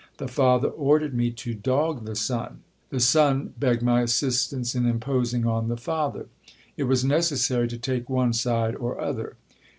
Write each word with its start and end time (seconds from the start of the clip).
The 0.17 0.27
father 0.27 0.67
ordered 0.69 1.13
me 1.13 1.29
to 1.29 1.53
dog 1.53 2.05
the 2.05 2.15
son, 2.15 2.61
the 2.89 2.99
son 2.99 3.53
begged 3.59 3.83
my 3.83 4.01
assistance 4.01 4.73
in 4.73 4.87
imposing 4.87 5.45
on 5.45 5.67
the 5.67 5.77
father; 5.77 6.25
it 6.75 6.85
was 6.85 7.05
necessary 7.05 7.67
to 7.67 7.77
take 7.77 8.09
one 8.09 8.33
side 8.33 8.73
or 8.75 8.99
other. 8.99 9.35